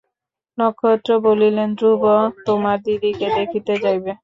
নক্ষত্র 0.57 1.09
বলিলেন, 1.25 1.69
ধ্রুব 1.77 2.03
তোমার 2.47 2.77
দিদিকে 2.85 3.27
দেখিতে 3.37 3.73
যাইবে? 3.83 4.11